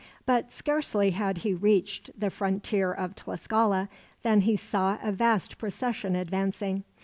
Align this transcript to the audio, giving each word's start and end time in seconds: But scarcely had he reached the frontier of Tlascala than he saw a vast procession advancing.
But 0.25 0.51
scarcely 0.51 1.11
had 1.11 1.37
he 1.45 1.53
reached 1.53 2.09
the 2.19 2.31
frontier 2.31 2.91
of 2.91 3.13
Tlascala 3.13 3.87
than 4.23 4.41
he 4.41 4.55
saw 4.55 4.97
a 5.03 5.11
vast 5.11 5.59
procession 5.59 6.15
advancing. 6.15 6.85